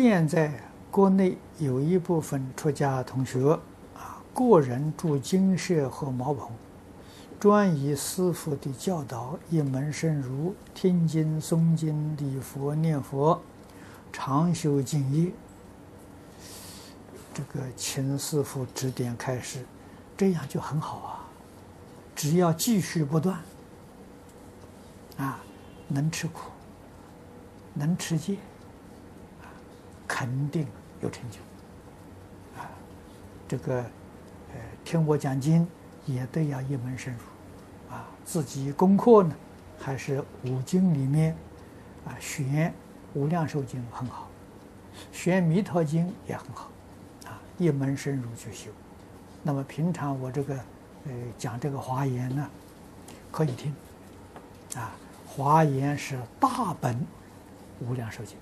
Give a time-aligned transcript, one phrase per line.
[0.00, 0.52] 现在
[0.92, 3.58] 国内有一部分出家同学
[3.96, 6.52] 啊，个人住精舍和茅棚，
[7.40, 13.42] 专以师父的教导一门深入，听经诵经、礼佛念佛，
[14.12, 15.32] 常修净业。
[17.34, 19.66] 这个请师父指点开示，
[20.16, 21.26] 这样就很好啊！
[22.14, 23.36] 只要继续不断，
[25.16, 25.40] 啊，
[25.88, 26.42] 能吃苦，
[27.74, 28.36] 能持戒。
[30.08, 30.66] 肯定
[31.02, 31.38] 有成就，
[32.58, 32.64] 啊，
[33.46, 35.68] 这个，呃，听我讲经
[36.06, 39.36] 也得要一门深入，啊，自己功课呢，
[39.78, 41.36] 还是五经里面，
[42.06, 42.70] 啊，选
[43.12, 44.28] 《无量寿经》很好，
[45.12, 46.70] 选《弥陀经》也很好，
[47.26, 48.70] 啊，一门深入去修。
[49.42, 50.54] 那么平常我这个，
[51.04, 52.48] 呃，讲这个华严呢，
[53.30, 53.74] 可以听，
[54.74, 54.90] 啊，
[55.26, 56.96] 华严是大本
[57.80, 58.34] 《无量寿经》。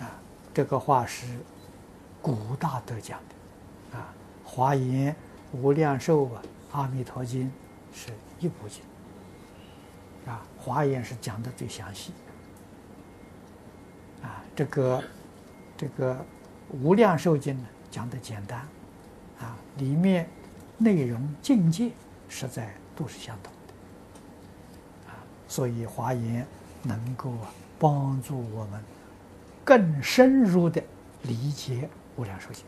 [0.00, 0.10] 啊
[0.52, 1.26] 这个话是
[2.22, 4.14] 古大德讲的，啊，
[4.48, 5.12] 《华严》
[5.52, 6.42] 《无量寿》啊，
[6.76, 7.46] 《阿弥陀经》
[7.92, 8.82] 是一部经，
[10.26, 12.12] 啊，《华严》是讲的最详细，
[14.22, 15.04] 啊，这个
[15.76, 16.14] 这个
[16.70, 18.60] 《无量寿经》呢讲的简单，
[19.40, 20.28] 啊，里面
[20.78, 21.90] 内容境界
[22.28, 26.42] 实在都是相同的，啊，所以《华严》
[26.82, 27.32] 能够
[27.78, 28.82] 帮助我们。
[29.64, 30.82] 更深入的
[31.22, 31.74] 理解
[32.16, 32.64] 《无量寿经》。